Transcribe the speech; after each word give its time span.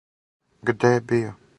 Где 0.71 0.93
је 0.95 1.05
био. 1.13 1.39